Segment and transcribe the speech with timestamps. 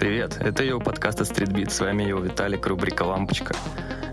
[0.00, 1.68] Привет, это его подкаст от Street.
[1.68, 3.54] С вами его Виталик, рубрика «Лампочка».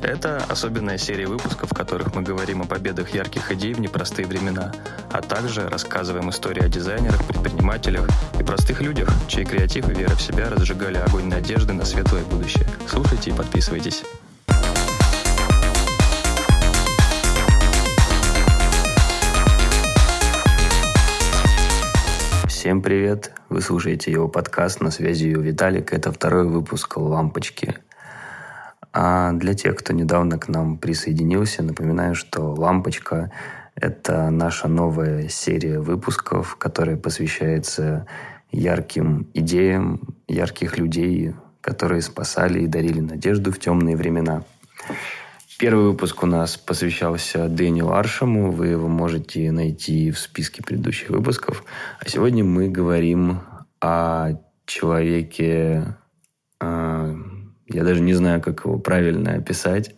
[0.01, 4.73] Это особенная серия выпусков, в которых мы говорим о победах ярких идей в непростые времена,
[5.13, 8.05] а также рассказываем истории о дизайнерах, предпринимателях
[8.37, 12.67] и простых людях, чей креатив и вера в себя разжигали огонь надежды на светлое будущее.
[12.85, 14.03] Слушайте и подписывайтесь.
[22.67, 23.31] Всем привет!
[23.47, 25.93] Вы слушаете его подкаст «На связи у Виталик».
[25.93, 27.75] Это второй выпуск «Лампочки».
[28.91, 33.31] А для тех, кто недавно к нам присоединился, напоминаю, что «Лампочка»—
[33.75, 38.05] это наша новая серия выпусков, которая посвящается
[38.51, 44.43] ярким идеям, ярких людей, которые спасали и дарили надежду в темные времена.
[45.59, 48.51] Первый выпуск у нас посвящался Дэниелу Аршему.
[48.51, 51.63] Вы его можете найти в списке предыдущих выпусков.
[51.99, 53.39] А сегодня мы говорим
[53.81, 54.33] о
[54.67, 55.97] человеке...
[56.61, 57.15] Э,
[57.69, 59.95] я даже не знаю, как его правильно описать.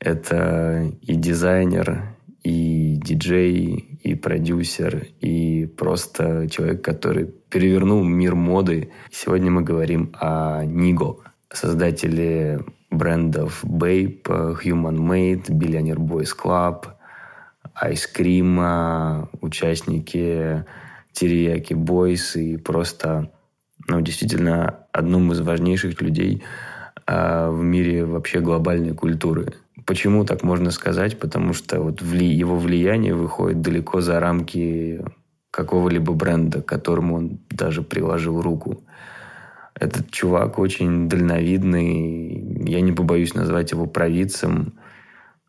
[0.00, 8.92] Это и дизайнер, и диджей, и продюсер, и просто человек, который перевернул мир моды.
[9.10, 11.16] Сегодня мы говорим о Ниго,
[11.50, 14.22] создателе брендов Bape,
[14.62, 16.86] Human Made, Billionaire Boys Club,
[17.82, 20.64] Ice Cream, участники
[21.12, 23.30] Терияки Boys и просто,
[23.88, 26.42] ну, действительно, одним из важнейших людей
[27.06, 29.54] а, в мире вообще глобальной культуры.
[29.86, 31.18] Почему так можно сказать?
[31.18, 32.26] Потому что вот вли...
[32.26, 35.04] его влияние выходит далеко за рамки
[35.50, 38.84] какого-либо бренда, к которому он даже приложил руку.
[39.74, 42.64] Этот чувак очень дальновидный.
[42.68, 44.74] Я не побоюсь назвать его провидцем,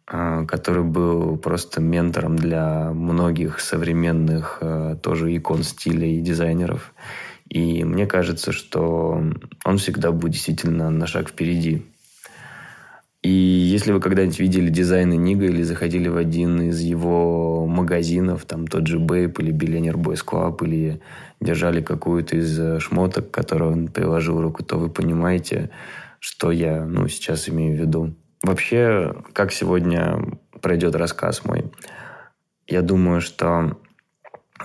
[0.08, 6.94] а, который был просто ментором для многих современных а, тоже икон стиля и дизайнеров.
[7.50, 9.22] И мне кажется, что
[9.66, 11.86] он всегда будет действительно на шаг впереди.
[13.22, 18.66] И если вы когда-нибудь видели дизайны Нига или заходили в один из его магазинов, там
[18.66, 21.02] тот же Бейп или Billionaire Boys Club, или
[21.40, 25.70] держали какую-то из э, шмоток, которую он приложил руку, то вы понимаете,
[26.20, 28.16] что я ну, сейчас имею в виду.
[28.42, 31.66] Вообще, как сегодня пройдет рассказ мой?
[32.66, 33.78] Я думаю, что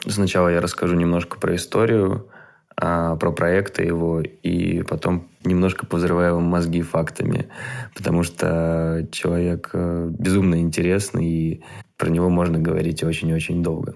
[0.06, 2.30] сначала я расскажу немножко про историю,
[2.78, 7.48] а, про проекты его, и потом немножко повзрываю мозги фактами,
[7.94, 11.64] потому что человек э, безумно интересный, и
[11.96, 13.94] про него можно говорить очень-очень долго.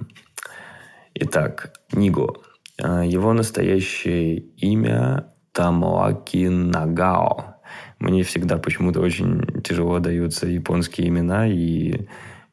[1.14, 2.36] Итак, Ниго.
[2.82, 7.56] А, его настоящее имя Тамоаки Нагао.
[7.98, 12.06] Мне всегда почему-то очень тяжело даются японские имена, и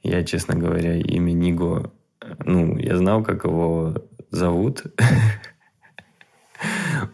[0.04, 1.92] я, честно говоря, имя Ниго,
[2.44, 3.96] ну, я знал, как его
[4.30, 4.84] зовут,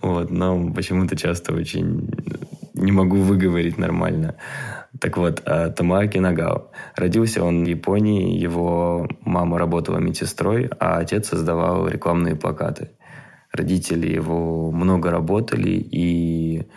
[0.03, 2.09] Вот, но почему-то часто очень
[2.73, 4.35] не могу выговорить нормально.
[4.99, 6.71] Так вот, а, Тамааки Нагао.
[6.97, 12.89] Родился он в Японии, его мама работала медсестрой, а отец создавал рекламные плакаты.
[13.53, 16.67] Родители его много работали, и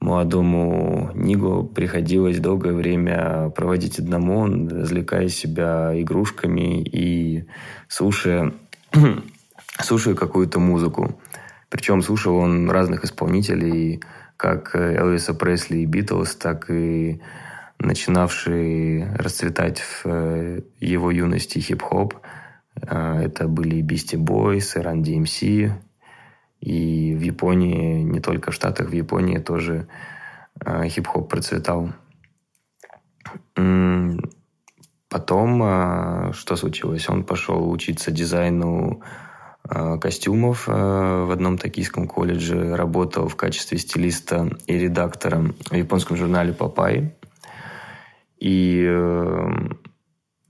[0.00, 7.44] молодому Нигу приходилось долгое время проводить одному, развлекая себя игрушками и
[7.88, 8.54] слушая,
[9.82, 11.20] слушая какую-то музыку.
[11.68, 14.00] Причем слушал он разных исполнителей,
[14.36, 17.20] как Элвиса Пресли и Битлз, так и
[17.78, 22.14] начинавший расцветать в э, его юности хип-хоп.
[22.80, 25.72] Э, это были Beastie Boys, Run DMC.
[26.60, 29.88] И в Японии, не только в Штатах, в Японии тоже
[30.64, 31.92] э, хип-хоп процветал.
[35.08, 37.08] Потом, что случилось?
[37.08, 39.25] Он пошел учиться дизайну Э,
[40.00, 46.52] костюмов э, в одном токийском колледже, работал в качестве стилиста и редактора в японском журнале
[46.52, 47.14] «Папай».
[48.38, 49.48] И э,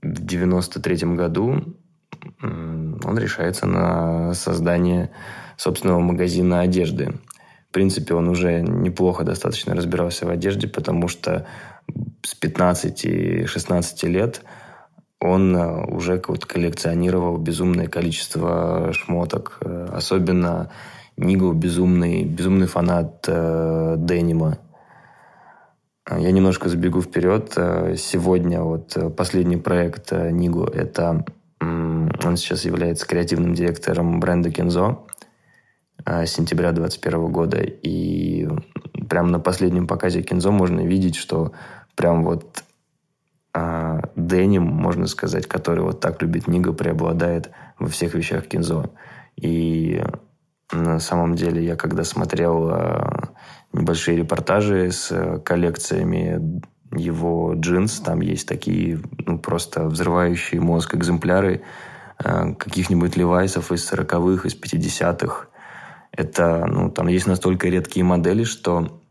[0.01, 1.75] в 93 году
[2.41, 5.11] он решается на создание
[5.55, 7.19] собственного магазина одежды.
[7.69, 11.47] В принципе, он уже неплохо достаточно разбирался в одежде, потому что
[12.23, 14.41] с 15-16 лет–
[15.19, 19.57] он э, уже вот коллекционировал безумное количество шмоток.
[19.61, 20.71] Э, особенно
[21.17, 24.59] Нигу безумный, безумный фанат э, денима.
[26.09, 27.51] Я немножко забегу вперед.
[27.97, 31.25] Сегодня вот последний проект Нигу– это
[31.59, 34.99] он сейчас является креативным директором бренда Кензо
[36.05, 37.57] с сентября 2021 года.
[37.61, 38.47] И
[39.09, 41.51] прямо на последнем показе Кензо можно видеть, что
[41.95, 42.63] прям вот
[44.27, 48.91] деним, можно сказать, который вот так любит Нига, преобладает во всех вещах Кинзо.
[49.35, 50.01] И
[50.71, 52.69] На самом деле, я когда смотрел
[53.71, 56.61] небольшие репортажи с коллекциями
[56.93, 61.61] его джинс, там есть такие ну, просто взрывающие мозг экземпляры
[62.17, 65.47] каких-нибудь левайсов из 40-х, из 50-х.
[66.11, 69.01] Это, ну, там есть настолько редкие модели, что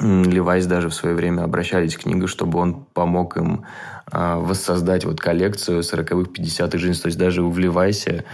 [0.00, 3.64] Левайс даже в свое время обращались к Нигу, чтобы он помог им
[4.10, 7.02] э, воссоздать вот коллекцию 40-х, 50-х джинсов.
[7.02, 8.24] То есть даже в Левайсе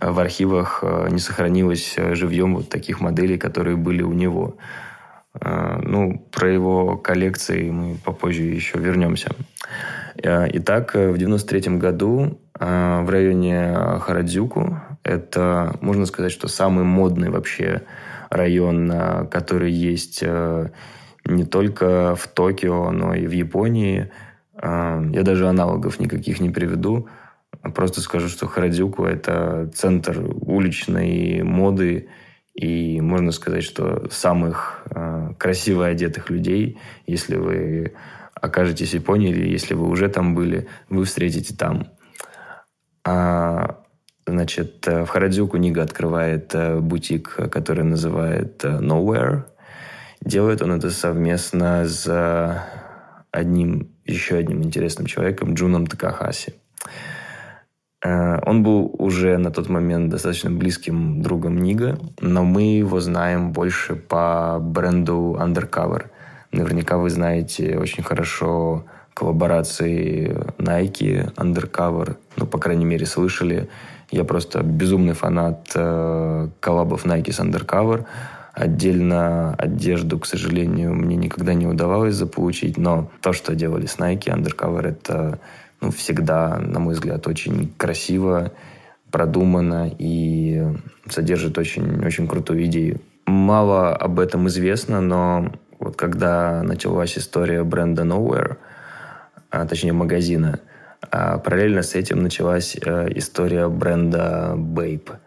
[0.00, 4.56] э, в архивах э, не сохранилось живьем вот таких моделей, которые были у него.
[5.42, 9.30] Ну, про его коллекции мы попозже еще вернемся.
[10.16, 17.82] Итак, в 93 году в районе Харадзюку, это, можно сказать, что самый модный вообще
[18.28, 20.24] район, который есть
[21.36, 24.10] не только в Токио, но и в Японии.
[24.54, 27.08] А, я даже аналогов никаких не приведу.
[27.74, 32.08] Просто скажу, что Харадзюку– это центр уличной моды
[32.54, 37.94] и можно сказать, что самых э, красиво одетых людей, если вы
[38.34, 41.88] окажетесь в Японии или если вы уже там были, вы встретите там.
[43.04, 43.80] А,
[44.26, 49.44] значит, в Харадзюку Нига открывает э, бутик, который называет э, Nowhere–
[50.24, 52.66] Делает он это совместно с
[53.30, 56.54] одним, еще одним интересным человеком, Джуном Такахаси.
[58.02, 63.52] Э, он был уже на тот момент достаточно близким другом Нига, но мы его знаем
[63.52, 66.06] больше по бренду Undercover.
[66.52, 68.84] Наверняка вы знаете очень хорошо
[69.14, 72.16] коллаборации Nike, Undercover.
[72.36, 73.68] Ну, по крайней мере, слышали.
[74.10, 78.06] Я просто безумный фанат э, коллабов Nike с Undercover.
[78.52, 84.24] Отдельно одежду, к сожалению, мне никогда не удавалось заполучить, но то, что делали с Nike
[84.24, 85.38] Undercover, это
[85.80, 88.52] ну, всегда, на мой взгляд, очень красиво,
[89.10, 90.64] продумано и
[91.08, 93.00] содержит очень, очень крутую идею.
[93.26, 98.56] Мало об этом известно, но вот когда началась история бренда Nowhere,
[99.50, 100.60] а, точнее магазина,
[101.10, 105.18] а параллельно с этим началась э, история бренда Bape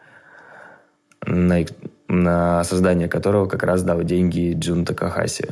[2.13, 5.49] на создание которого как раз дал деньги Джун Такахаси.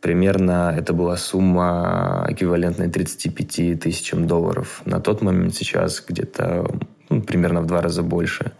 [0.00, 4.82] Примерно это была сумма эквивалентная 35 тысячам долларов.
[4.84, 6.70] На тот момент сейчас где-то
[7.10, 8.52] ну, примерно в два раза больше.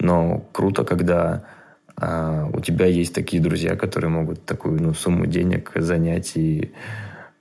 [0.00, 1.44] Но круто, когда
[1.96, 6.72] а, у тебя есть такие друзья, которые могут такую ну, сумму денег занять, и,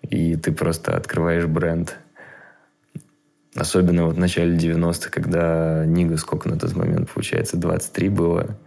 [0.02, 1.98] и ты просто открываешь бренд.
[3.56, 8.58] Особенно вот в начале 90-х, когда Нига, сколько на тот момент, получается, 23 было–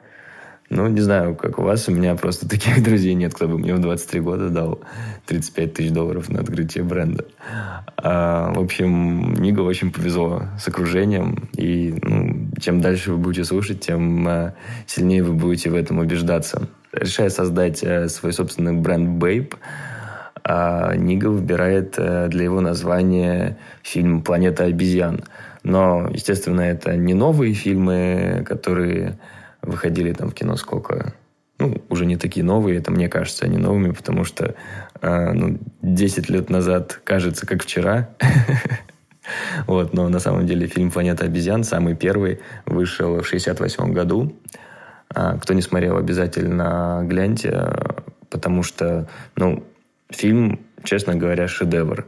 [0.70, 3.74] ну, не знаю, как у вас, у меня просто таких друзей нет, кто бы мне
[3.74, 4.80] в 23 года дал
[5.26, 7.24] 35 тысяч долларов на открытие бренда.
[7.96, 13.80] А, в общем, Ниго очень повезло с окружением, и ну, чем дальше вы будете слушать,
[13.80, 14.54] тем а,
[14.86, 16.68] сильнее вы будете в этом убеждаться.
[16.92, 19.52] Решая создать а, свой собственный бренд Babe,
[20.44, 25.24] а Нига выбирает а, для его названия фильм «Планета обезьян».
[25.64, 29.18] Но, естественно, это не новые фильмы, которые
[29.62, 31.14] выходили там в кино сколько?
[31.58, 34.54] Ну, уже не такие новые, это мне кажется, они новыми, потому что
[35.02, 38.10] э, ну, 10 лет назад кажется как вчера.
[39.66, 44.34] Вот, но на самом деле фильм «Планета обезьян», самый первый, вышел в 68 году.
[45.14, 47.68] А, кто не смотрел, обязательно гляньте,
[48.28, 49.64] потому что, ну,
[50.10, 52.06] фильм, честно говоря, шедевр.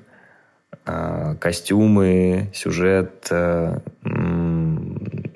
[0.84, 3.78] А, костюмы, сюжет, э,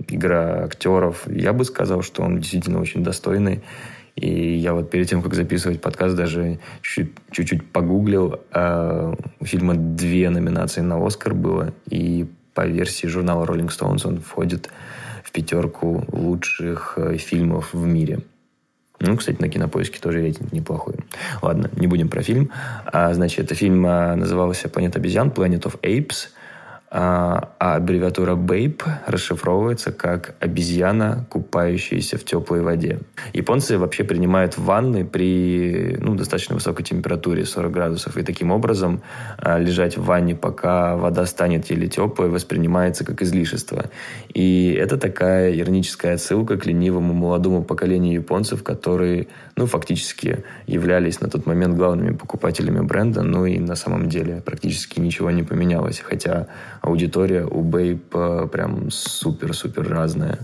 [0.08, 1.26] игра актеров.
[1.26, 3.62] Я бы сказал, что он действительно очень достойный.
[4.14, 8.40] И я вот перед тем, как записывать подкаст, даже чуть-чуть погуглил.
[8.50, 11.74] А у фильма две номинации на Оскар было.
[11.90, 14.70] И по версии журнала Rolling Stones он входит
[15.22, 18.20] в пятерку лучших э, фильмов в мире.
[18.98, 20.94] Ну, кстати, на кинопоиске тоже рейтинг неплохой.
[21.42, 22.50] Ладно, не будем про фильм.
[22.86, 26.28] А, значит, это фильм а, назывался «Планета обезьян», «Planet of Apes».
[26.98, 33.00] А, а аббревиатура BAPE расшифровывается как «обезьяна, купающаяся в теплой воде».
[33.34, 39.02] Японцы вообще принимают ванны при ну, достаточно высокой температуре, 40 градусов, и таким образом
[39.36, 43.90] а, лежать в ванне, пока вода станет еле теплой, воспринимается как излишество.
[44.32, 51.28] И это такая ироническая отсылка к ленивому молодому поколению японцев, которые ну, фактически являлись на
[51.28, 56.46] тот момент главными покупателями бренда, ну и на самом деле практически ничего не поменялось, хотя
[56.86, 58.08] аудитория у BAPE
[58.50, 60.38] прям супер-супер разная.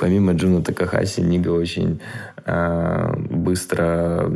[0.00, 2.00] Помимо Джуна Такахаси, Ниго очень
[2.46, 4.32] э, быстро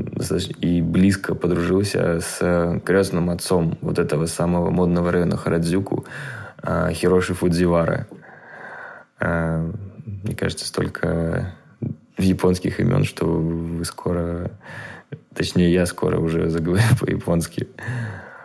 [0.61, 6.05] и близко подружился с крестным отцом вот этого самого модного района Харадзюку,
[6.63, 8.07] э, Хироши Фудзивара.
[9.21, 9.73] Э,
[10.05, 11.55] мне кажется, столько
[12.19, 14.51] японских имен, что вы скоро...
[15.35, 17.69] Точнее, я скоро уже заговорю по-японски.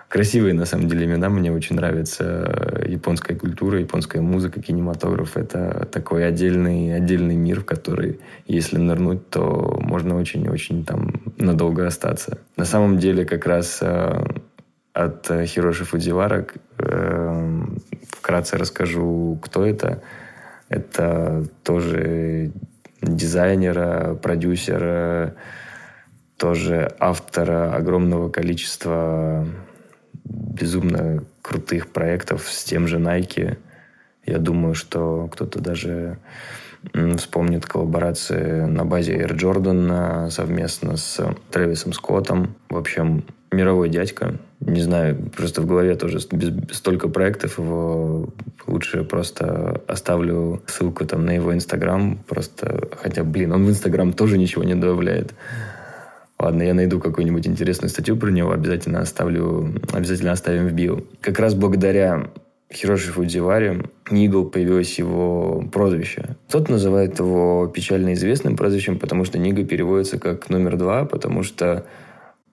[0.09, 1.29] Красивые, на самом деле, имена.
[1.29, 5.37] Мне очень нравится японская культура, японская музыка, кинематограф.
[5.37, 12.39] Это такой отдельный, отдельный мир, в который, если нырнуть, то можно очень-очень там надолго остаться.
[12.57, 14.23] На самом деле, как раз э,
[14.93, 16.47] от Хироши Фудзивара
[16.79, 17.61] э,
[18.09, 20.01] вкратце расскажу, кто это.
[20.69, 22.51] Это тоже
[23.03, 25.35] дизайнера, продюсера,
[26.37, 29.45] тоже автора огромного количества
[30.29, 33.57] безумно крутых проектов с тем же Nike.
[34.25, 36.19] Я думаю, что кто-то даже
[37.17, 42.55] вспомнит коллаборации на базе Air Jordan совместно с Трэвисом Скоттом.
[42.69, 44.37] В общем, мировой дядька.
[44.59, 48.29] Не знаю, просто в голове тоже без, столько проектов его
[48.67, 52.17] лучше просто оставлю ссылку там на его инстаграм.
[52.27, 55.33] Просто, хотя, блин, он в инстаграм тоже ничего не добавляет.
[56.39, 61.01] Ладно, я найду какую-нибудь интересную статью про него, обязательно оставлю, обязательно оставим в био.
[61.19, 62.31] Как раз благодаря
[62.71, 66.37] Хироши Фудзивари Нигл появилось его прозвище.
[66.47, 71.85] Кто-то называет его печально известным прозвищем, потому что Нига переводится как номер два, потому что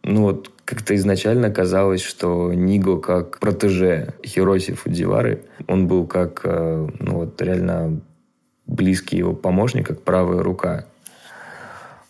[0.03, 6.89] ну вот как-то изначально казалось, что Ниго как протеже Хироси Фудзивары, он был как, э,
[6.99, 8.01] ну вот реально
[8.67, 10.87] близкий его помощник, как правая рука.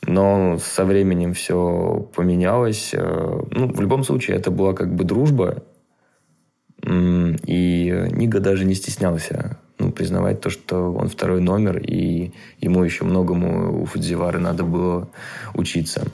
[0.07, 2.91] Но со временем все поменялось.
[2.95, 5.65] Э, ну, в любом случае, это была как бы дружба.
[6.83, 13.05] И Нига даже не стеснялся ну, признавать то, что он второй номер, и ему еще
[13.05, 15.09] многому у Фудзивары надо было
[15.55, 16.05] учиться.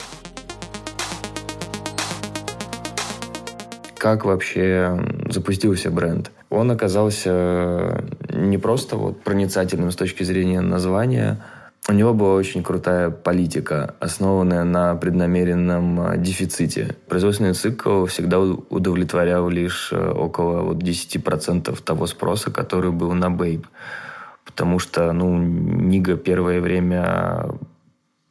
[3.97, 6.31] Как вообще запустился бренд?
[6.49, 11.41] Он оказался не просто вот проницательным с точки зрения названия,
[11.89, 16.95] у него была очень крутая политика, основанная на преднамеренном э, дефиците.
[17.09, 23.67] Производственный цикл всегда удовлетворял лишь э, около вот 10% того спроса, который был на Бейб.
[24.45, 27.49] Потому что ну, Нига первое время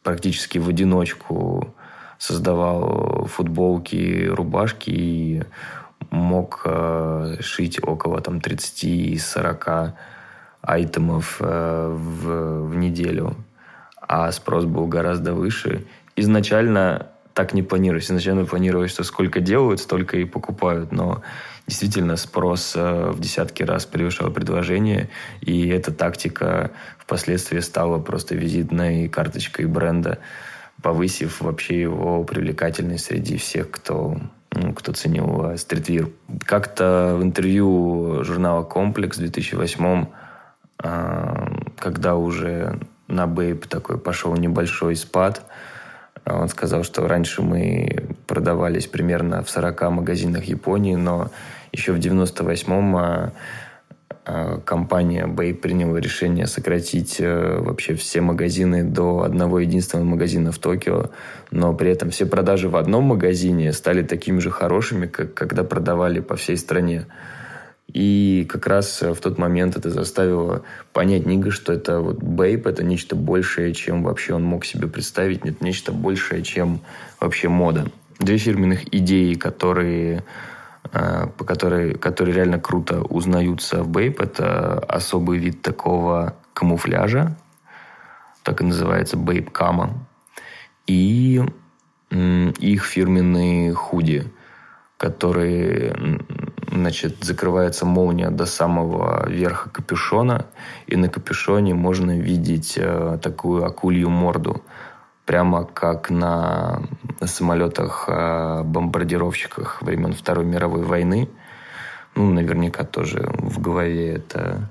[0.03, 1.75] практически в одиночку
[2.19, 5.43] создавал футболки, рубашки и
[6.11, 9.93] мог э, шить около там, 30-40
[10.63, 13.37] айтемов э, в, в неделю,
[14.01, 15.85] а спрос был гораздо выше.
[16.17, 18.07] Изначально так не планировалось.
[18.07, 20.93] Изначально планировалось, что сколько делают, столько и покупают.
[20.93, 21.23] Но
[21.67, 25.09] действительно спрос э, в десятки раз превышал предложение.
[25.41, 30.19] И эта тактика впоследствии стала просто визитной карточкой бренда,
[30.83, 34.19] повысив вообще его привлекательность среди всех, кто
[34.55, 36.11] ну, кто ценил э, стритвир.
[36.45, 40.09] Как-то в интервью журнала «Комплекс» в 2008 а,
[40.83, 45.43] когда уже на Бейп такой пошел небольшой спад,
[46.25, 51.31] он сказал, что раньше мы продавались примерно в 40 магазинах Японии, но
[51.73, 53.33] еще в 98-м а,
[54.25, 60.59] а, компания Бэй приняла решение сократить э, вообще все магазины до одного единственного магазина в
[60.59, 61.11] Токио,
[61.51, 66.21] но при этом все продажи в одном магазине стали такими же хорошими, как когда продавали
[66.21, 67.07] по всей стране.
[67.93, 72.67] И как раз э, в тот момент это заставило понять Нига, что это вот бейп,
[72.67, 76.81] это нечто большее, чем вообще он мог себе представить, нет, нечто большее, чем
[77.21, 77.87] вообще мода.
[78.19, 80.25] Две фирменных идеи, которые
[80.91, 87.37] э, по которой, которые реально круто узнаются в бейп, это особый вид такого камуфляжа,
[88.43, 90.07] так и называется бейп кама,
[90.87, 91.43] и
[92.11, 94.31] их фирменные худи,
[95.03, 95.95] которые
[96.71, 100.47] значит, закрывается молния до самого верха капюшона,
[100.87, 104.63] и на капюшоне можно видеть э, такую акулью морду,
[105.27, 106.85] прямо как на,
[107.21, 111.29] самолетах-бомбардировщиках э, времен Второй мировой войны.
[112.15, 114.71] Ну, наверняка тоже в голове это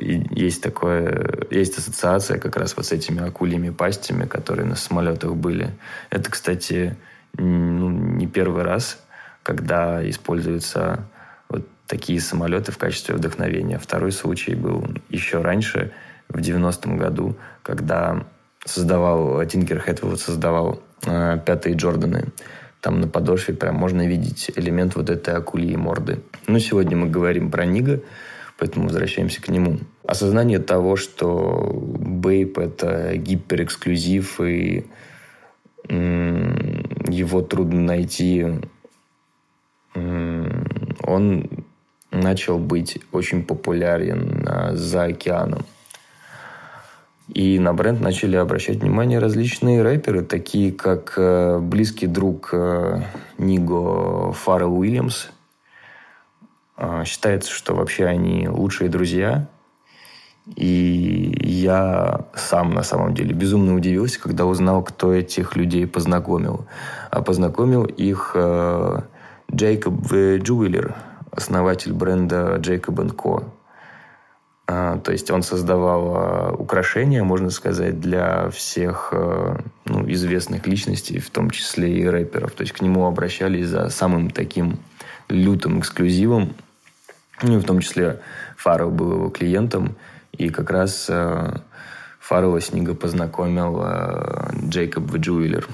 [0.00, 5.76] есть такое, есть ассоциация как раз вот с этими акульями пастями, которые на самолетах были.
[6.08, 6.96] Это, кстати,
[7.34, 8.98] ну, не первый раз,
[9.42, 11.06] когда используется
[11.88, 13.78] такие самолеты в качестве вдохновения.
[13.78, 15.92] Второй случай был еще раньше,
[16.28, 18.26] в 90-м году, когда
[18.64, 22.28] создавал, Тинкер Хэтвилл создавал э, пятые Джорданы.
[22.82, 26.20] Там на подошве прям можно видеть элемент вот этой акульи морды.
[26.46, 28.02] Но сегодня мы говорим про Нига,
[28.58, 29.78] поэтому возвращаемся к нему.
[30.06, 34.86] Осознание того, что Бейп– это гиперэксклюзив, и
[35.88, 38.44] его трудно найти,
[39.94, 41.48] он
[42.10, 45.64] начал быть очень популярен за океаном.
[47.28, 53.02] И на бренд начали обращать внимание различные рэперы, такие как э, близкий друг э,
[53.36, 55.28] Ниго Фаррелл Уильямс.
[56.78, 59.46] Э, считается, что вообще они лучшие друзья.
[60.56, 66.64] И я сам на самом деле безумно удивился, когда узнал, кто этих людей познакомил.
[67.10, 69.00] А познакомил их э,
[69.52, 70.94] Джейкоб Джуэлер,
[71.30, 73.44] основатель бренда Джейкоб Co.
[74.70, 81.18] А, то есть он создавал а, украшения, можно сказать, для всех а, ну, известных личностей,
[81.18, 82.52] в том числе и рэперов.
[82.52, 84.78] То есть к нему обращались за самым таким
[85.30, 86.54] лютым эксклюзивом.
[87.42, 88.20] Ну, в том числе
[88.58, 89.96] Фаррелл был его клиентом.
[90.32, 91.10] И как раз
[92.20, 93.82] Фаррелла с Ниго познакомил
[94.68, 95.66] Джейкоб Джуэлер.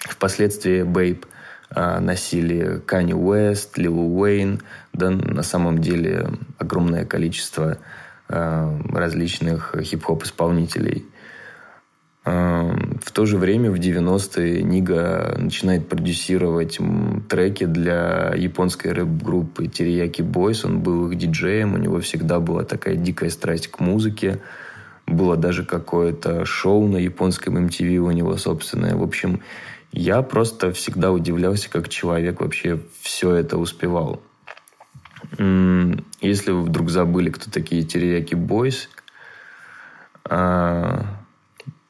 [0.00, 1.24] Впоследствии Бейб–
[1.74, 4.60] носили Кани Уэст, Лил Уэйн,
[4.92, 7.78] да, на самом деле огромное количество
[8.28, 11.04] а, различных хип-хоп исполнителей.
[12.24, 16.78] А, в то же время в 90-е Нига начинает продюсировать
[17.28, 20.64] треки для японской рэп-группы Терияки Бойс.
[20.64, 24.40] Он был их диджеем, у него всегда была такая дикая страсть к музыке.
[25.10, 28.94] Было даже какое-то шоу на японском MTV у него собственное.
[28.94, 29.42] В общем,
[29.90, 34.22] я просто всегда удивлялся, как человек вообще все это успевал.
[35.36, 38.88] Если вы вдруг забыли, кто такие Терияки Бойс,
[40.24, 41.04] а,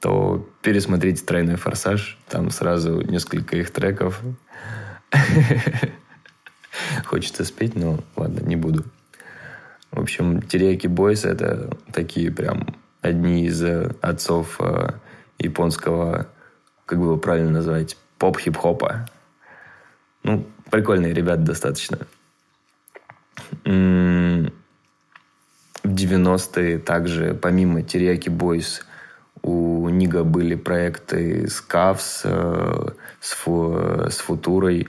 [0.01, 2.19] то пересмотрите «Тройной форсаж».
[2.29, 4.21] Там сразу несколько их треков.
[7.05, 8.85] Хочется спеть, но ладно, не буду.
[9.91, 13.63] В общем, Терияки Бойс– это такие прям одни из
[14.01, 14.95] отцов а,
[15.39, 16.27] японского
[16.91, 19.07] как бы его правильно назвать, поп-хип-хопа.
[20.25, 21.99] Ну, прикольные ребята достаточно.
[23.65, 23.71] В
[25.85, 28.85] 90-е также, помимо Терияки Бойс,
[29.43, 32.89] у Нига были проекты с Кавс, э,
[33.21, 34.89] с, фу, с Футурой.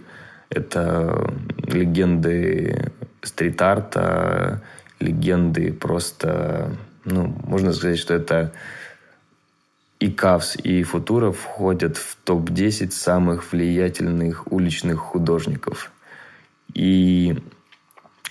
[0.49, 1.31] Это
[1.67, 4.61] легенды стрит-арта,
[4.99, 6.75] легенды просто...
[7.05, 8.53] Ну, можно сказать, что это
[10.01, 15.91] и Кавс, и Футура входят в топ-10 самых влиятельных уличных художников.
[16.73, 17.37] И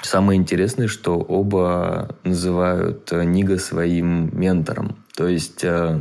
[0.02, 4.96] самое интересное, что оба называют Нига своим ментором.
[5.14, 6.00] То есть э,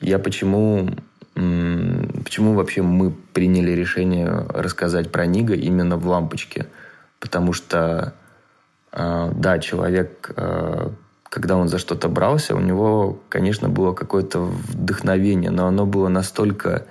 [0.00, 0.90] я почему,
[1.34, 6.66] почему вообще мы приняли решение рассказать про Нига именно в «Лампочке»?
[7.18, 8.14] Потому что,
[8.92, 10.90] э, да, человек э,
[11.34, 16.86] когда он за что-то брался, у него, конечно, было какое-то вдохновение, но оно было настолько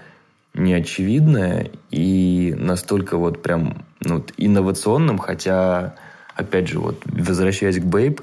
[0.54, 5.96] неочевидное и настолько вот прям ну, инновационным, хотя,
[6.36, 8.20] опять же, вот возвращаясь к Бейб,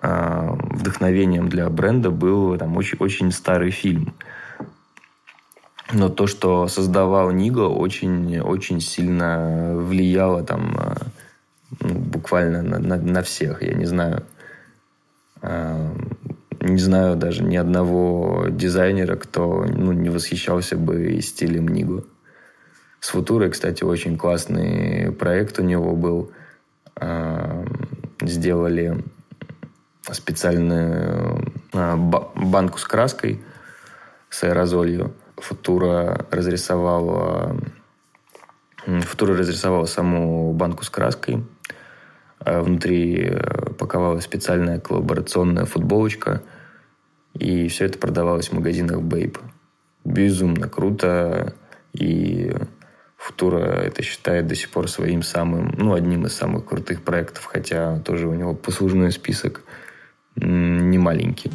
[0.00, 4.14] а, вдохновением для бренда был там очень, очень старый фильм.
[5.92, 10.96] Но то, что создавал Ниго, очень, очень сильно влияло там а,
[11.80, 13.64] ну, буквально на, на, на всех.
[13.64, 14.22] Я не знаю,
[15.42, 22.04] не знаю даже ни одного дизайнера, кто ну, не восхищался бы стилем Нигу.
[23.00, 26.30] С Футурой, кстати, очень классный проект у него был.
[28.20, 29.02] Сделали
[30.08, 33.42] специальную а, банку с краской,
[34.30, 35.14] с аэрозолью.
[35.36, 37.56] Футура разрисовала,
[38.86, 41.44] Футура разрисовала саму банку с краской–
[42.44, 46.42] внутри э, паковалась специальная коллаборационная футболочка.
[47.34, 49.38] И все это продавалось в магазинах Bape.
[50.04, 51.54] Безумно круто.
[51.92, 52.52] И
[53.22, 58.00] Футура это считает до сих пор своим самым, ну, одним из самых крутых проектов, хотя
[58.00, 59.62] тоже у него послужной список
[60.34, 61.52] не маленький.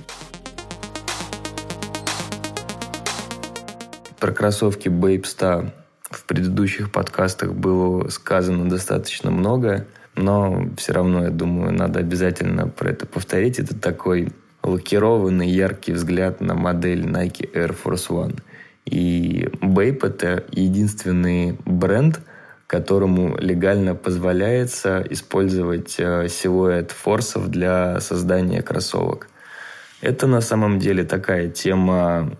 [4.17, 5.69] Про кроссовки Star
[6.03, 9.85] в предыдущих подкастах было сказано достаточно много
[10.17, 13.59] но все равно, я думаю, надо обязательно про это повторить.
[13.59, 14.29] Это такой
[14.63, 18.41] лакированный, яркий взгляд на модель Nike Air Force One.
[18.85, 22.21] И Bape— это единственный бренд,
[22.65, 29.29] которому легально позволяется использовать э, силуэт форсов для создания кроссовок.
[30.01, 32.35] Это на самом деле такая тема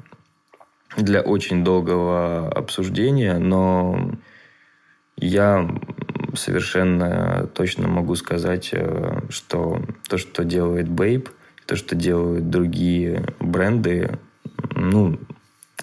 [0.97, 4.11] для очень долгого обсуждения, но
[5.17, 5.69] я
[6.35, 11.29] совершенно точно могу сказать, э, что то, что делает Babe,
[11.65, 14.17] то, что делают другие бренды,
[14.75, 15.19] ну,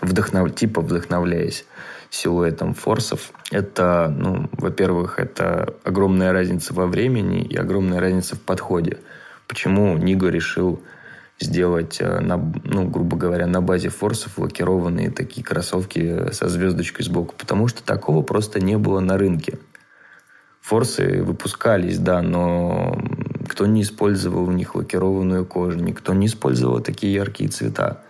[0.00, 0.54] вдохнов...
[0.54, 1.66] типа вдохновляясь
[2.10, 8.98] силуэтом форсов, это, ну, во-первых, это огромная разница во времени и огромная разница в подходе.
[9.46, 10.82] Почему Ниго решил
[11.40, 17.34] сделать, э, на, ну, грубо говоря, на базе форсов лакированные такие кроссовки со звездочкой сбоку,
[17.36, 19.58] потому что такого просто не было на рынке.
[20.64, 22.98] Форсы выпускались, да, но
[23.50, 28.00] кто не использовал в них лакированную кожу, никто не использовал такие яркие цвета.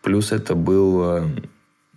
[0.00, 1.28] Плюс это был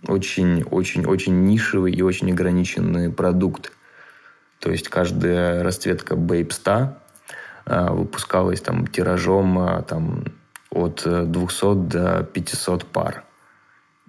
[0.06, 3.72] очень-очень-очень нишевый и очень ограниченный продукт.
[4.58, 6.94] То есть каждая расцветка Babe 100
[7.64, 10.24] а, выпускалась там тиражом а, там,
[10.68, 13.24] от 200 до 500 пар.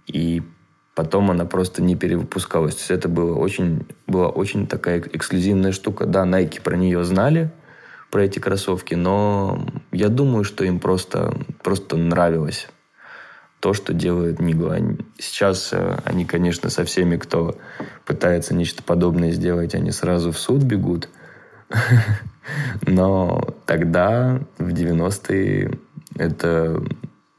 [0.08, 0.44] И
[0.96, 2.76] потом она просто не перевыпускалась.
[2.76, 6.06] То есть это было очень, была очень такая эксклюзивная штука.
[6.06, 7.52] Да, Nike про нее знали,
[8.12, 12.68] про эти кроссовки, но я думаю, что им просто, просто нравилось
[13.64, 14.70] то, что делает Нигу.
[15.18, 17.56] Сейчас э, они, конечно, со всеми, кто
[18.06, 21.08] пытается нечто подобное сделать, они сразу в суд бегут.
[22.86, 25.80] Но тогда, в 90-е,
[26.18, 26.84] это,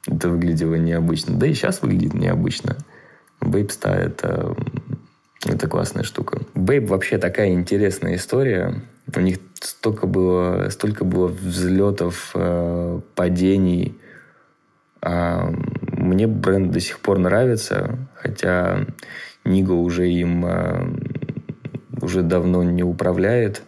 [0.06, 1.36] это выглядело необычно.
[1.36, 2.78] Да и сейчас выглядит необычно.
[3.44, 4.56] Бейбста– это,
[5.46, 6.40] это классная штука.
[6.54, 8.82] Бейб вообще такая интересная история.
[9.14, 13.96] У них столько было, столько было взлетов, э, падений.
[15.00, 15.52] А,
[15.92, 18.86] мне бренд до сих пор нравится, хотя
[19.44, 20.86] Ниго уже им э,
[22.00, 23.62] уже давно не управляет.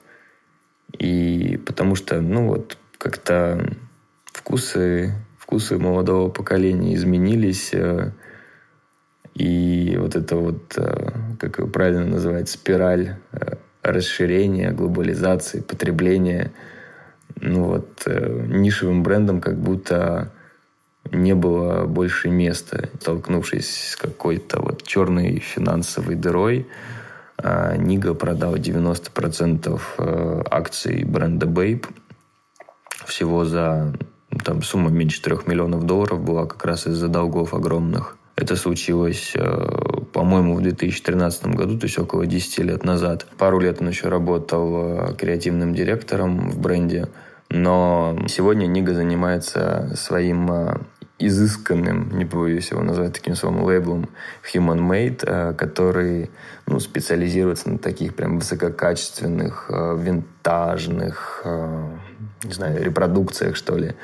[0.99, 3.69] И потому что, ну вот, как-то
[4.25, 7.71] вкусы, вкусы молодого поколения изменились.
[7.75, 8.13] Э,
[9.37, 13.17] и вот это вот, э, как его правильно называть, спираль
[13.83, 16.53] расширения, глобализации, потребления,
[17.37, 20.33] ну вот, нишевым брендом как будто
[21.13, 22.89] не было больше места.
[23.01, 26.67] Столкнувшись с какой-то вот черной финансовой дырой,
[27.39, 31.87] а, Нига продал 90% э, акций бренда Babe.
[33.05, 33.95] Всего за
[34.45, 38.17] там сумма меньше 3 миллионов долларов была как раз из-за долгов огромных.
[38.37, 39.67] Это случилось, э,
[40.13, 43.27] по-моему, в 2013 году, то есть около 10 лет назад.
[43.39, 47.09] Пару лет он еще работал э, креативным директором в бренде.
[47.49, 50.51] Но сегодня Нига занимается своим
[51.19, 54.09] изысканным, не побоюсь его назвать таким словом, лейблом
[54.53, 56.31] Human Made, э, который
[56.67, 61.89] ну, специализируется на таких прям высококачественных, э, винтажных, э,
[62.45, 63.95] не знаю, репродукциях, что ли.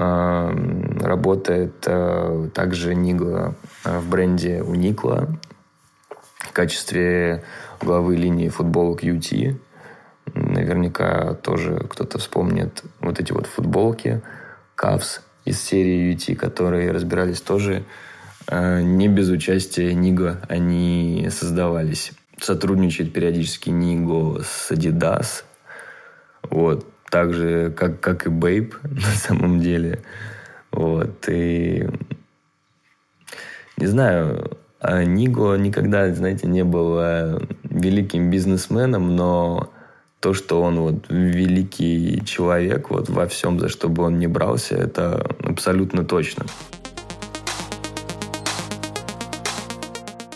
[0.00, 1.80] Работает
[2.54, 5.28] также Нигла в бренде Уникла
[6.50, 7.44] в качестве
[7.80, 9.56] главы линии футболок UT.
[10.34, 14.22] Наверняка тоже кто-то вспомнит вот эти вот футболки
[14.76, 17.84] Cavs из серии UT, которые разбирались тоже
[18.46, 22.12] э, не без участия Ниго они создавались.
[22.38, 25.44] Сотрудничает периодически Ниго с Adidas.
[26.42, 26.86] Вот.
[27.10, 30.00] Так же, как, как и Babe на самом деле.
[30.70, 31.28] Вот.
[31.28, 31.88] И
[33.76, 39.70] не знаю, а Ниго никогда, знаете, не был э, великим бизнесменом, но
[40.20, 44.76] то, что он вот великий человек вот во всем, за что бы он ни брался,
[44.76, 46.44] это абсолютно точно.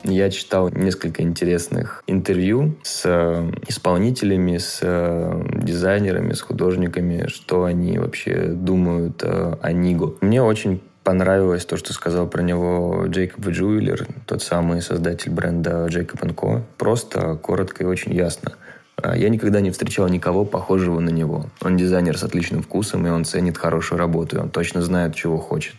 [0.05, 7.99] Я читал несколько интересных интервью с э, исполнителями, с э, дизайнерами, с художниками, что они
[7.99, 10.19] вообще думают э, о Нигу.
[10.21, 16.23] Мне очень понравилось то, что сказал про него Джейкоб Джуэлер, тот самый создатель бренда Джейкоб
[16.23, 16.61] Co.
[16.77, 18.53] Просто, коротко и очень ясно.
[18.97, 21.47] А, я никогда не встречал никого похожего на него.
[21.63, 25.39] Он дизайнер с отличным вкусом, и он ценит хорошую работу, и он точно знает, чего
[25.39, 25.77] хочет.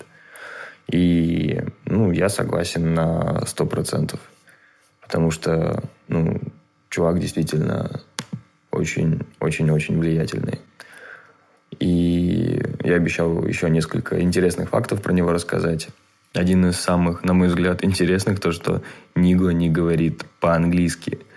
[0.92, 4.20] И ну, я согласен на сто процентов.
[5.02, 6.40] Потому что ну,
[6.90, 8.02] чувак действительно
[8.72, 10.60] очень-очень-очень влиятельный.
[11.80, 15.90] И я обещал еще несколько интересных фактов про него рассказать.
[16.34, 18.82] Один из самых, на мой взгляд, интересных, то, что
[19.16, 21.20] Ниго не говорит по-английски–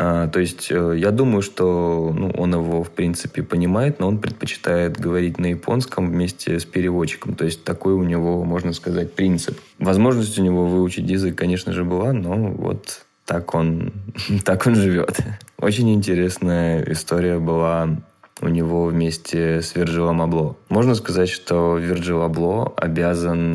[0.00, 4.98] то есть э, я думаю, что ну, он его, в принципе, понимает, но он предпочитает
[4.98, 7.34] говорить на японском вместе с переводчиком.
[7.34, 9.58] То есть такой у него, можно сказать, принцип.
[9.78, 13.92] Возможность у него выучить язык, конечно же, была, но вот так он,
[14.44, 15.18] так он живет.
[15.58, 17.98] Очень интересная история была
[18.40, 20.56] у него вместе с Вирджилом Абло.
[20.70, 23.52] Можно сказать, что Вирджил Абло обязан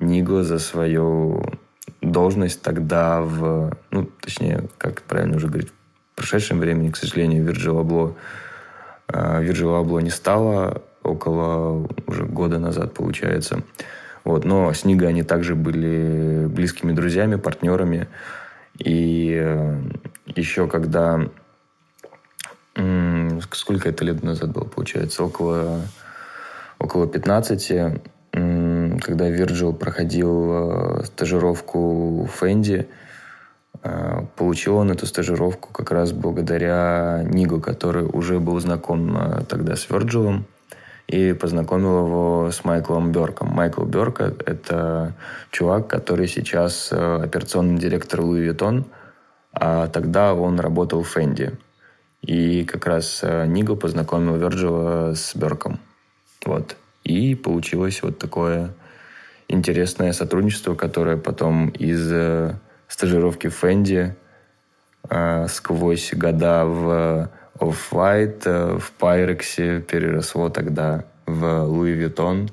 [0.00, 1.46] Ниго за свою
[2.00, 7.82] должность тогда в, ну, точнее, как правильно уже говорить, в прошедшем времени, к сожалению, Virgil
[7.82, 8.14] Abloh,
[9.08, 13.62] Virgil Abloh не стало около уже года назад, получается.
[14.24, 18.08] Вот, но с Нигой они также были близкими друзьями, партнерами.
[18.78, 19.80] И э,
[20.34, 21.28] еще когда...
[23.52, 25.22] Сколько это лет назад было, получается?
[25.22, 25.80] Около
[26.78, 28.00] около 15,
[29.06, 32.88] когда Вирджил проходил стажировку в Fendi,
[34.36, 40.46] получил он эту стажировку как раз благодаря Ниго, который уже был знаком тогда с Вирджилом
[41.06, 43.48] и познакомил его с Майклом Берком.
[43.48, 45.14] Майкл Берк– это
[45.50, 48.86] чувак, который сейчас э, операционный директор Louis Vuitton,
[49.52, 51.52] а тогда он работал в Fendi.
[52.22, 55.78] И как раз э, Ниго познакомил Верджила с Берком.
[56.44, 56.76] Вот.
[57.04, 58.74] И получилось вот такое
[59.48, 62.54] интересное сотрудничество, которое потом из э,
[62.88, 64.14] стажировки Фэнди
[65.48, 72.50] сквозь года в Off-White э, в Pyrex переросло тогда в Louis Vuitton.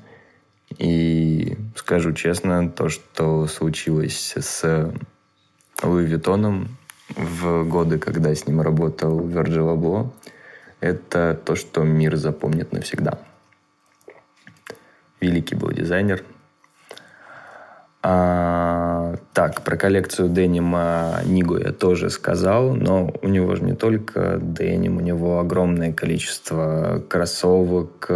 [0.78, 4.92] И скажу честно, то, что случилось с
[5.82, 6.76] Луи Виттоном
[7.10, 10.10] в годы, когда с ним работал Virgil Abloh,
[10.80, 13.18] это то, что мир запомнит навсегда.
[15.20, 16.22] Великий был дизайнер–
[18.06, 24.38] а, так, про коллекцию денима Нигу я тоже сказал, но у него же не только
[24.42, 28.10] деним, у него огромное количество кроссовок,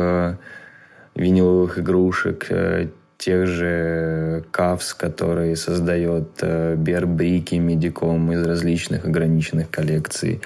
[1.15, 6.45] виниловых игрушек, э, тех же кавс, которые создает
[6.77, 10.43] Бербрики, Медиком из различных ограниченных коллекций,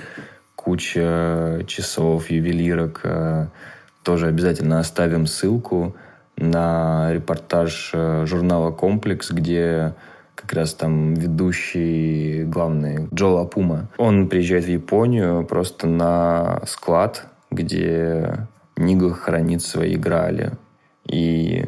[0.55, 3.01] куча часов, ювелирок.
[3.03, 3.47] Э,
[4.05, 5.97] тоже обязательно оставим ссылку–
[6.37, 9.95] на репортаж э, журнала «Комплекс», где
[10.35, 13.89] как раз там ведущий главный Джо Лапума.
[13.97, 20.53] Он приезжает в Японию просто на склад, где Ниго хранит свои грали.
[21.07, 21.67] И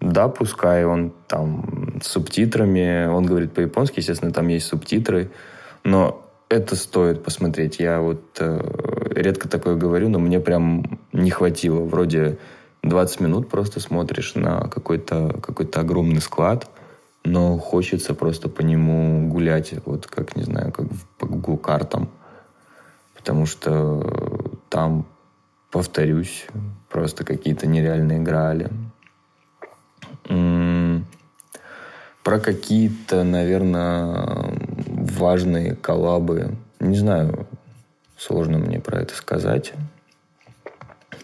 [0.00, 5.30] да, пускай он там с субтитрами, он говорит по-японски, естественно, там есть субтитры,
[5.84, 7.80] но это стоит посмотреть.
[7.80, 8.60] Я вот э,
[9.10, 11.82] редко такое говорю, но мне прям не хватило.
[11.82, 12.38] Вроде
[12.88, 16.68] 20 минут просто смотришь на какой-то какой огромный склад,
[17.24, 20.86] но хочется просто по нему гулять, вот как, не знаю, как
[21.18, 22.08] по Google картам.
[23.16, 25.04] Потому что там,
[25.70, 26.46] повторюсь,
[26.88, 28.70] просто какие-то нереальные грали.
[32.22, 34.54] Про какие-то, наверное,
[34.86, 36.56] важные коллабы.
[36.78, 37.46] Не знаю,
[38.16, 39.72] сложно мне про это сказать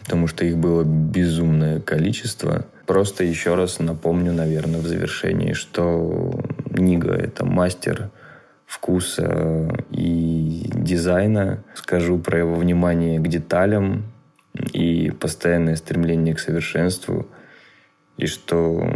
[0.05, 2.67] потому что их было безумное количество.
[2.87, 8.11] Просто еще раз напомню, наверное, в завершении, что Нига— это мастер
[8.67, 11.63] вкуса и дизайна.
[11.75, 14.05] Скажу про его внимание к деталям
[14.73, 17.27] и постоянное стремление к совершенству.
[18.17, 18.87] И что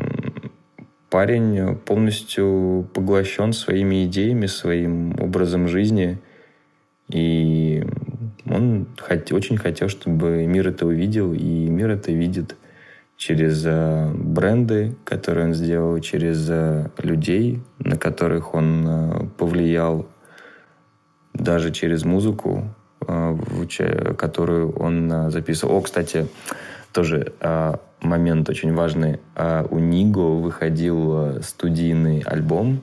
[1.11, 6.19] парень полностью поглощен своими идеями, своим образом жизни.
[7.09, 7.85] И
[8.45, 12.57] он хот- очень хотел, чтобы мир это увидел, и мир это видит
[13.17, 20.07] через э, бренды, которые он сделал, через э, людей, на которых он э, повлиял,
[21.33, 22.65] даже через музыку,
[24.17, 25.77] которую он записывал.
[25.77, 26.29] О, кстати,
[26.95, 27.35] тоже
[28.01, 29.21] момент очень важный.
[29.69, 32.83] У Ниго выходил студийный альбом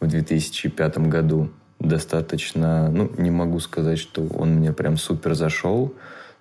[0.00, 1.50] в 2005 году
[1.82, 5.94] достаточно, ну, не могу сказать, что он мне прям супер зашел,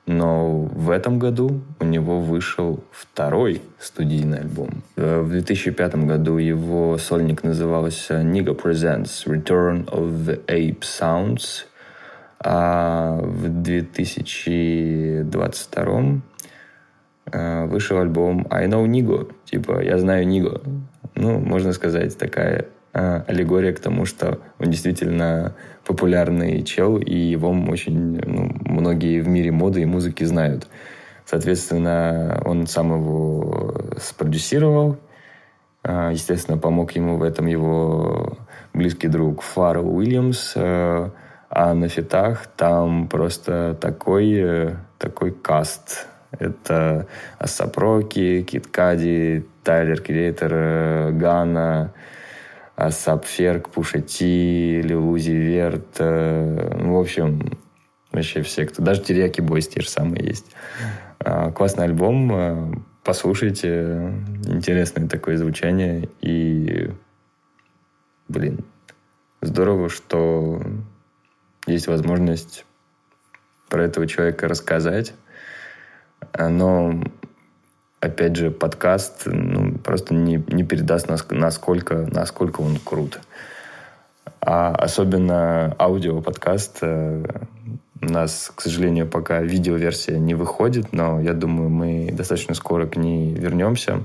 [0.06, 4.84] но в этом году у него вышел второй студийный альбом.
[4.96, 11.66] Э, в 2005 году его сольник назывался Niga Presents Return of the Ape Sounds,
[12.40, 16.22] а в 2022
[17.32, 20.62] э, вышел альбом I Know Nigo, типа «Я знаю Ниго».
[21.14, 28.20] Ну, можно сказать, такая аллегория к тому, что он действительно популярный чел, и его очень
[28.20, 30.68] ну, многие в мире моды и музыки знают.
[31.26, 34.98] Соответственно, он сам его спродюсировал.
[35.84, 38.38] А, естественно, помог ему в этом его
[38.74, 40.54] близкий друг Фаррел Уильямс.
[40.56, 41.12] А,
[41.50, 46.08] а на фитах там просто такой, такой каст.
[46.38, 47.08] Это
[47.40, 51.94] Асапроки, Киткади, Тайлер Креатор, Гана,
[52.82, 55.98] Асап Ферк, Пуша Ти, Лилузи Верт.
[56.00, 57.60] Э, ну, в общем,
[58.12, 58.82] вообще все, кто...
[58.82, 60.48] Даже Терияки Бойс те же самые есть.
[61.20, 62.34] А, классный альбом.
[62.34, 64.16] Э, послушайте.
[64.48, 66.10] Интересное такое звучание.
[66.22, 66.90] И,
[68.28, 68.66] блин,
[69.42, 70.60] здорово, что
[71.68, 72.66] есть возможность
[73.70, 75.14] про этого человека рассказать.
[76.36, 77.00] Но
[78.00, 79.28] опять же, подкаст
[79.84, 83.20] просто не, не передаст, насколько, насколько он крут.
[84.40, 87.24] А особенно аудиоподкаст, э,
[88.04, 92.96] У нас, к сожалению, пока видеоверсия не выходит, но я думаю, мы достаточно скоро к
[92.96, 94.04] ней вернемся.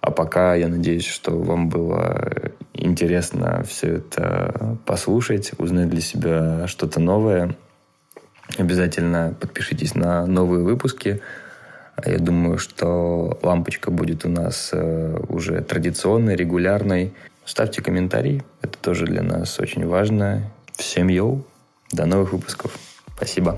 [0.00, 2.30] А пока я надеюсь, что вам было
[2.72, 7.54] интересно все это послушать, узнать для себя что-то новое.
[8.56, 11.20] Обязательно подпишитесь на новые выпуски.
[12.06, 17.12] Я думаю, что лампочка будет у нас э, уже традиционной, регулярной.
[17.44, 20.42] Ставьте комментарий, это тоже для нас очень важно.
[20.72, 21.44] Всем йоу,
[21.90, 22.78] до новых выпусков.
[23.16, 23.56] Спасибо.